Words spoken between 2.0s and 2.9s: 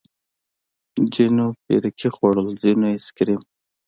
خوړل ځينو